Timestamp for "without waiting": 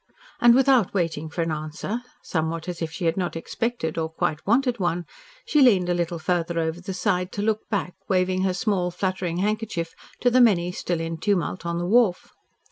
0.55-1.29